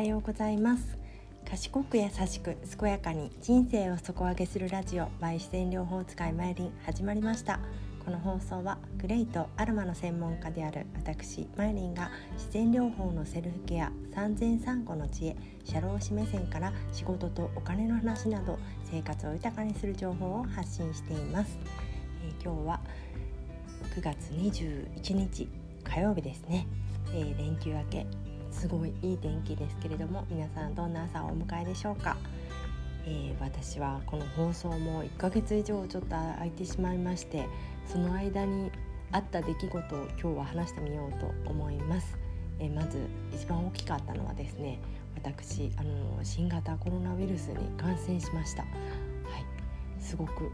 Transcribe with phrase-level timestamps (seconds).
[0.00, 0.96] はようございます。
[1.44, 7.60] 賢く優しく健やかに人生を底上げするラジオ by 自然療法使いマイリン始まりました。
[8.02, 21.58] この放送はグレイとアロマの専門家である私マイリンが自然療法のセルフケア産前産後の知恵社労士目線から仕事とお金の話など生活を豊かにする情報を発信しています、
[22.24, 22.80] えー、今日は
[23.94, 25.46] 9月21日
[25.84, 26.66] 火曜日ですね、
[27.12, 32.16] えー、連休明けすごいいい天気ですけれども皆さんどんな朝をお迎えでしょうか、
[33.06, 37.46] えー、私はこの放送も1ヶ月以上ちょっと空いてしまいまして
[37.86, 38.70] その間に
[39.12, 42.16] あった出来事を今日は話してみようと思います、
[42.58, 42.98] えー、まず
[43.34, 44.80] 一番大きかったのはですね
[45.16, 48.62] 私あの新型コロナウイルスに感染しました。
[48.62, 50.02] はい。
[50.02, 50.50] すごく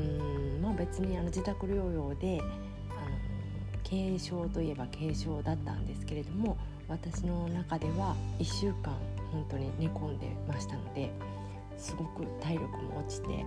[0.00, 2.40] うんまあ別にあの自宅療養で
[3.94, 6.56] 軽症といえば軽症だったんですけれども
[6.88, 8.96] 私の中では1週間
[9.32, 11.10] 本当に寝込んでましたので
[11.78, 13.44] すごく体力も落ちて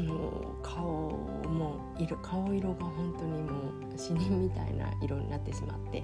[0.00, 0.82] もう顔
[1.46, 6.02] も色顔色が本当にもう死人みたいな色になってしまって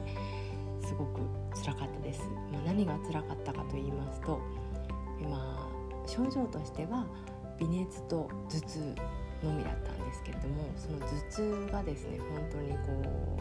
[0.86, 1.20] すごく
[1.54, 2.22] 辛かったです。
[2.52, 4.40] まあ、何が辛かったかと言いますと、
[5.28, 7.06] まあ、症状としては
[7.58, 8.94] 微熱と頭痛
[9.42, 13.38] のみだったんですけれどもその頭痛がですね本当にこ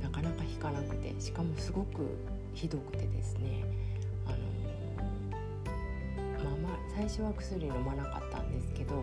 [0.00, 2.06] うなかなか引かなくてしかもすごく
[2.52, 3.64] ひどくてですね
[4.26, 4.36] あの
[6.44, 9.02] まあまあ最初は薬飲まなかったんですけど、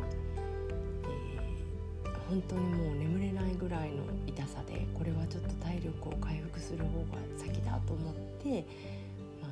[1.06, 8.14] えー、本当にもう眠れないぐらいの痛さでこれはちょっと体力を回復する方が先だと思っ
[8.44, 8.66] て、
[9.42, 9.48] ま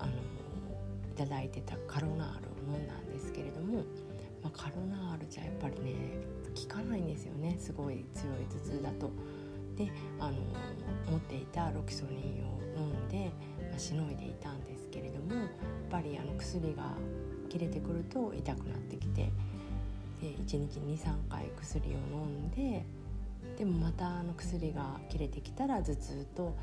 [0.00, 3.84] あ、あのいただいてたカロナールを飲んだんですけれども、
[4.44, 5.94] まあ、カロナールじゃやっぱりね
[6.54, 9.10] 効かないんですよねすごい強い頭痛だと。
[9.76, 10.34] であの
[11.10, 13.32] 持っていたロキソニンを飲んで、
[13.70, 15.46] まあ、しのいでいたんですけれどもやっ
[15.90, 16.92] ぱりあの薬が
[17.48, 19.32] 切れてくると痛くなってきて
[20.20, 22.84] で1日23回薬を飲んで
[23.58, 26.56] でもまたあの薬が切れてきたら頭痛と、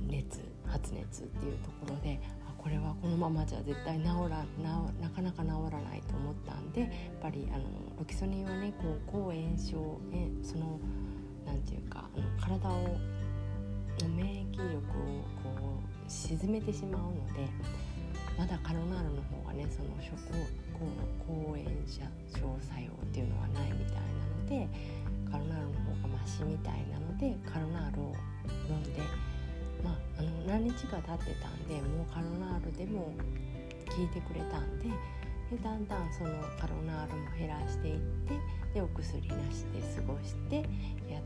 [0.00, 0.40] うん、熱
[0.72, 2.18] 発熱っていうところで
[2.56, 4.44] これはこのままじゃ絶対治ら
[5.00, 6.90] なかなか治らないと思ったんでやっ
[7.20, 7.64] ぱりあの
[7.98, 10.78] ロキソニンはねこう抗炎症えその
[11.44, 12.98] 何て言うかあの体を
[14.16, 14.72] 免疫力を
[15.42, 17.48] こう沈めてしまうので
[18.38, 20.12] まだカロナールの方がねその諸
[21.26, 22.00] 抗炎症
[22.60, 24.00] 作用っていうのはないみたいな
[24.38, 24.68] ので
[25.30, 28.14] カロナールの方がマシみたいなのでカロナールを
[28.68, 29.00] 飲んで、
[30.52, 33.14] 何日か経ってたんでもうカロナールでも
[33.88, 36.30] 効いてくれたんででだんだんその
[36.60, 37.98] カロナールも減らしていっ
[38.28, 38.34] て
[38.74, 40.56] でお薬なしで過ごして
[41.10, 41.22] やっ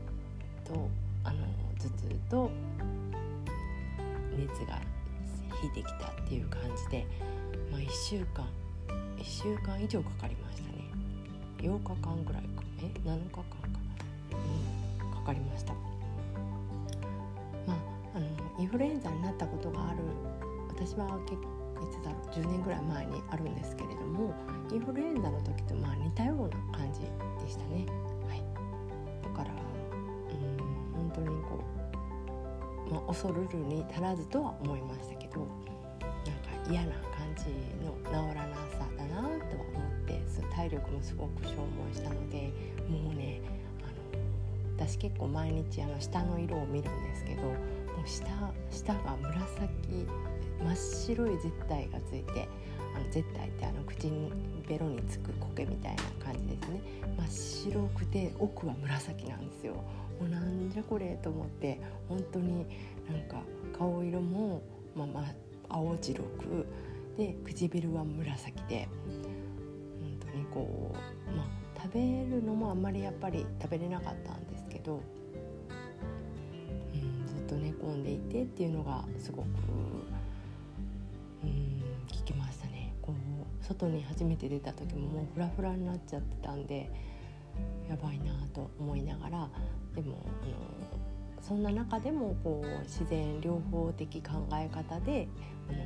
[0.63, 0.87] と
[1.25, 1.39] あの
[1.77, 2.49] 頭痛と
[4.31, 4.79] 熱が
[5.61, 7.05] 引いてきたっていう感じで、
[7.69, 8.47] まあ、1週間
[9.17, 10.89] 1週間以上かかりましたね。
[11.57, 12.63] 8日間ぐらいか。
[12.79, 13.49] え7日間か、
[15.01, 15.96] うん、かかりました。
[18.57, 19.99] インフルエンザになったことがある
[20.69, 24.33] 私は結構いつだろう10年ぐらい前にあるんですけれども
[24.71, 27.07] インフルエンザの時とまあ似たような感じで
[27.49, 27.85] したね。
[28.27, 28.43] はい、
[29.23, 31.63] だからうん本当にこ
[32.89, 37.45] う、まあ、恐るるに足らずとは思いましたけどなんか嫌な感じ
[37.85, 39.31] の治らなさだなとは
[39.73, 40.21] 思って
[40.57, 42.51] 体力もすごく消耗したので
[42.89, 43.41] もうね
[43.83, 47.43] あの私結構毎日あの下の色を見るんですけど
[47.97, 48.25] もう下
[48.71, 50.07] 下が紫
[50.63, 52.47] 真っ白い絶対がついて
[52.95, 54.31] あの絶対ってあの口に
[54.67, 56.81] ベロにつく苔みたいな感じですね。
[57.17, 59.73] 真っ白くて奥は紫なんですよ。
[59.73, 62.65] もうなんじゃこれと思って本当に
[63.09, 63.41] なんか
[63.77, 64.61] 顔色も、
[64.95, 65.25] まあ、まあ
[65.69, 66.65] 青白く
[67.17, 68.87] で唇は紫で
[70.01, 70.91] 本当にこ
[71.31, 71.47] うまあ
[71.83, 71.99] 食べ
[72.35, 75.01] るのもあんまりやっぱり食べれなかったんですけど、
[77.77, 79.45] ずっと寝込んでいてっていうのがすごく
[81.43, 86.89] うん聞きましたねこう外に初めて出た時ももうフラフラになっちゃってたんで
[87.89, 89.49] やばいなと思いながら
[89.95, 90.53] でもあの
[91.41, 95.27] そんな中でもこう自然療法的考え方で
[95.69, 95.79] あの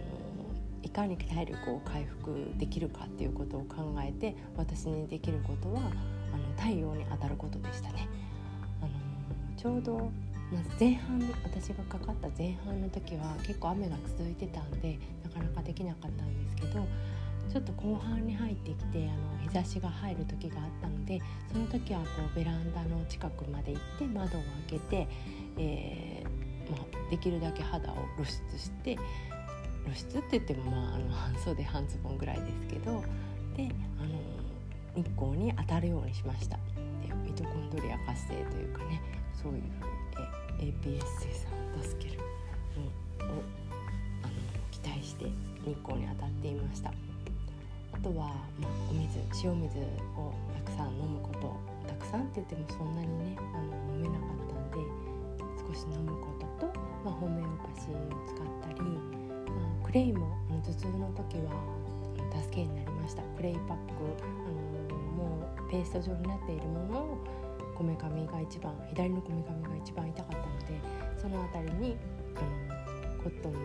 [0.83, 5.81] いかに体力を回復できるかっていうことを考えて私にできることは
[6.33, 8.07] あの太陽に当たることでしたね。
[8.81, 8.91] あの
[9.55, 10.11] ちょうど
[10.79, 16.85] 前半私がかかった前半の時は結構雨が続いてたんでなかなかできなかったんですけど
[17.51, 21.21] ちょっと後半に入ってきてあの日差しが入る時があったので
[21.51, 25.07] その時はこうベランダの近くまで行って窓を開けて、
[25.57, 28.97] えー、まあ、できるだけ肌を露出して
[29.83, 33.03] 露出って言っても、まあ、あの半袖半ズボンぐらいですけど
[33.55, 33.69] で
[33.99, 34.19] あの
[34.95, 36.57] 日光に当たるようにしました。
[36.57, 39.01] でミトコンドリア活性というかね
[39.33, 39.61] そういう
[40.61, 42.21] APS 生産を助ける
[43.19, 43.41] のを
[44.23, 44.31] あの
[44.69, 45.25] 期待して
[45.65, 46.93] 日光に当たっていました。
[47.91, 48.27] あとは、
[48.61, 49.79] まあ、お水塩水
[50.15, 51.71] をたくさん飲むこと。
[51.87, 54.77] たくさんって言ってもそんなにねあの飲めなかったんで
[55.67, 56.27] 少し飲むこ
[56.59, 57.97] とと、まあ、ホメオパシーを
[58.27, 59.01] 使ったり、ま
[59.83, 61.51] あ、クレイもあの頭痛の時は
[62.41, 63.23] 助けになりました。
[63.35, 63.73] クレイパック
[64.21, 64.25] あ
[64.93, 67.17] のもうペースト状になっているものを
[67.77, 70.79] こめかみが一番左のこめかみが一番痛かったので
[71.17, 71.97] その辺りに
[72.35, 73.59] あのコットンに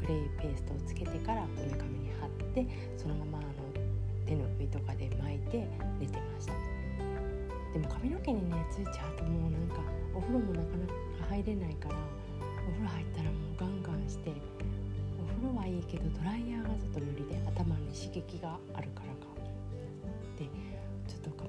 [0.00, 2.66] グレイペーストをつけてからこめかみに貼って
[2.96, 3.48] そのままあの
[4.26, 5.68] 手の上とかで巻いて
[6.00, 6.52] 寝てました。
[7.72, 9.80] でも髪の毛にねついちゃうともうなんか
[10.14, 10.94] お風呂もなかなか
[11.30, 19.31] 入れないからお風呂入ったらもうガンガンしてお風呂はいいけどドライヤーがちょっと無理で頭に刺激があるからか。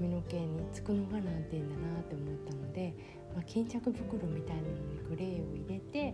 [0.04, 2.94] 髪の毛につくのが難点だなって思ったので、
[3.34, 6.14] まあ、巾着袋みたいなのにグレーを入れて、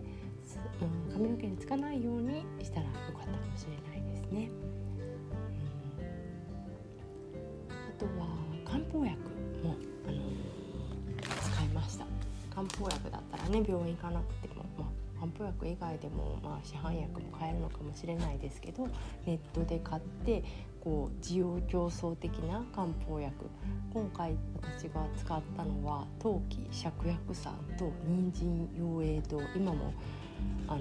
[0.80, 4.48] まあ、髪の毛につかないようにしたらよかったかもしれないですね。
[7.68, 8.28] うん、あとは
[8.64, 9.18] 漢方薬
[9.64, 9.74] も、
[10.06, 10.18] あの、
[11.52, 12.06] 使いました
[12.54, 18.86] 漢方薬だったらね病院行かなくても、まあ、漢方薬以外でも、まあ、市販薬も買えるのかもしれないですけど
[19.26, 20.44] ネットで買って
[20.80, 23.34] こう需要競争的な漢方薬。
[23.92, 24.36] 今回
[24.78, 29.40] 私が使ったのは陶器芍薬散と人参養栄堂。
[29.54, 29.92] 今も
[30.66, 30.80] あの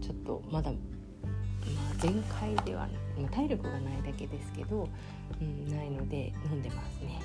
[0.00, 2.88] ちょっとまだ、まあ、全開では、
[3.18, 4.88] まあ、体力がないだけですけど、
[5.40, 7.20] うん、ないので飲んでますね。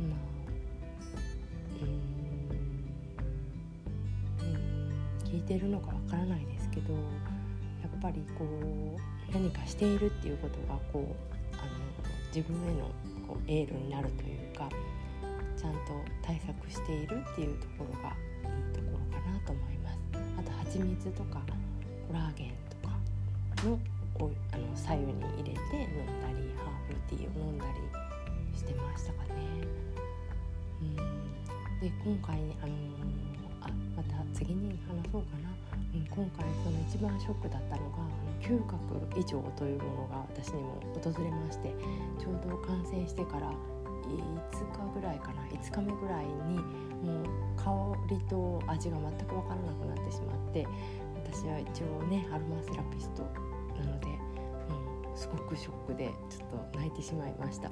[0.00, 0.18] まあ
[1.82, 2.12] うん
[5.24, 6.94] 聞いてるのかわからないですけど
[8.02, 11.70] ぱりこう何かしているっていうことがこうあの
[12.34, 12.90] 自分への
[13.28, 14.68] こうエールになるというか
[15.56, 15.78] ちゃんと
[16.20, 19.98] 対策しているっていうところがいいところかなと思います。
[20.36, 21.40] あと蜂蜜とか
[22.08, 22.94] コラーゲンとか
[23.64, 23.78] の
[24.18, 27.64] あの左右に入れて飲んだりハーブティーを飲んだ
[28.52, 29.30] りしてましたかね。
[30.82, 30.96] うん
[31.80, 32.72] で今回あの
[33.64, 35.50] あまた次に話そうかな、
[35.94, 37.98] うん、今回その一番ショックだったのが
[38.40, 38.78] 嗅覚
[39.18, 41.74] 異常というものが私にも訪れまして
[42.18, 43.50] ちょうど感染してから
[44.02, 46.58] 5日ぐらいかな5日目ぐらいに
[47.02, 47.26] もう
[47.56, 50.66] 香りと味が全く分からなくなってしまって
[51.24, 53.22] 私は一応ねアロマセラピスト
[53.78, 54.06] なので、
[55.08, 57.70] うん、すごくショックでちょっと泣いてしまいました。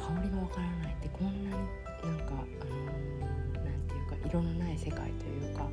[0.00, 3.49] 香りが分からないってこんなになんかあのー、
[4.24, 5.66] 色のない世界というか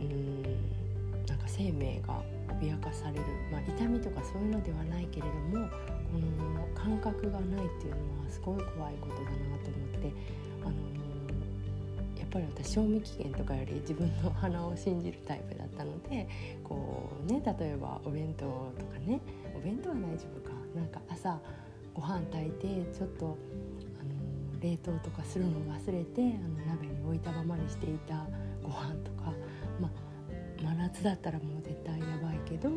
[0.00, 0.42] うん
[1.26, 2.22] なんか生命が
[2.60, 5.68] 脅かされる、まあ、痛みとかそういうのではないけれども
[6.12, 10.12] この感覚がないっていうのはすごい怖いことだなと思って、
[10.62, 16.28] あのー、やっぱり私賞味期限とかより自分の鼻を信じるタイプだったので
[16.62, 18.44] こうね例えばお弁当
[18.78, 19.20] とかね
[19.56, 21.38] お弁当は大丈夫かなんか朝
[21.94, 23.38] ご飯炊いてちょっと、
[24.64, 28.26] 冷凍とかするのを忘れてあの鍋に置いたままにしていた
[28.62, 29.34] ご飯とか
[29.78, 29.90] まあ
[30.62, 32.70] 真夏だったらもう絶対やばいけど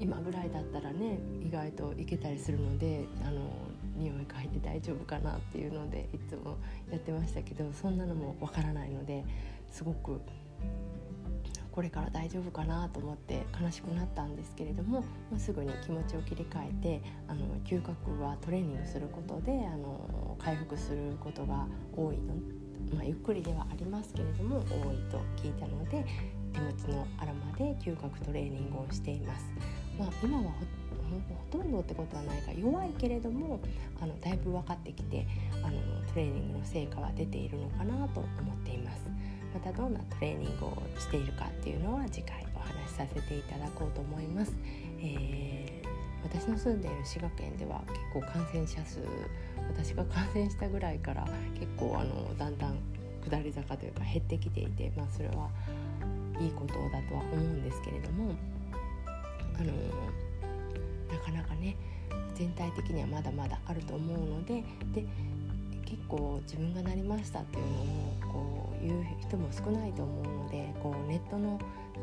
[0.00, 3.52] 今ぐらいだったらね意外といけたりするのであの
[3.96, 6.58] 匂い嗅いで大丈夫かなっていうのでいつも
[6.90, 9.24] やってましたけどそんなのもわからないので
[9.70, 10.20] すごく
[11.78, 22.34] これから大丈夫かなと思って悲しくなったんですけれども、まあ、すぐに気持ちを切り替えてあの嗅覚はトレーニングすることであの回復することが多いの、
[22.92, 26.04] まあ、ゆっくりではありますけれども多いと聞いたので
[26.52, 29.46] 手持ちのアロマで嗅覚トレーニングをしています。
[29.96, 30.50] まあ、今は
[31.52, 33.60] ほとんどってことはないが弱いけれども
[34.00, 35.28] あのだいぶ分かってきて
[35.62, 39.02] あのトレーニングの成果は出ているのかなと思っています
[39.54, 44.54] またどんなトレーニングをしているかっていうのは次回お話しさせていただこうと思います、
[45.00, 45.88] えー、
[46.22, 48.98] 私の住んでいる滋賀県では結構感染者数
[49.68, 52.78] 私が感染したぐらいから結構あのだんだん
[53.28, 55.48] 下り坂というか減ってきていて、まあ、それは
[56.40, 58.34] いいことだとは思うんですけれども
[59.56, 59.72] あの
[61.12, 61.76] なかなかね
[62.34, 64.62] 全体的にはまだまだあると思うので
[64.94, 65.04] で
[65.88, 71.58] 結構自分がなりましたっていうのをこう言う人も少ないと思うのでこうネットの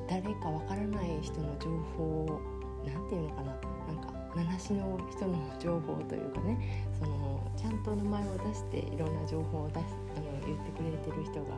[0.09, 2.41] 誰かわからない人の情報を
[2.83, 9.85] 何て言うのかななんか名無しの人の情報というかねそのちゃんと名前を出していろんな情報を出す
[10.17, 11.55] あの言ってくれてる人が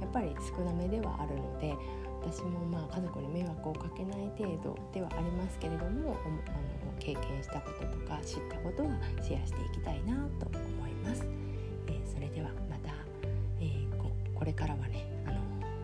[0.00, 1.76] やっぱり少なめではあるので
[2.22, 8.90] 私もまあ家族に迷惑をかけない程度ではありますけれどもあの経験したこととか知ったことは
[9.22, 11.45] シェアしていきたいなと思います。
[12.16, 12.94] それではまた、
[13.60, 15.38] えー、ここれからはねあの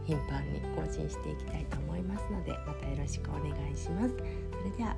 [0.07, 4.15] 頻繁に更新していきたいと思いますのでまたよろしくお願いします。
[4.17, 4.97] それでは